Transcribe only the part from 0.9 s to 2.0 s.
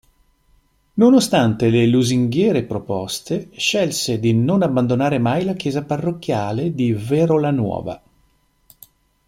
Nonostante le